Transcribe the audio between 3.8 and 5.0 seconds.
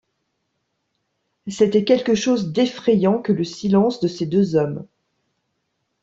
de ces deux hommes.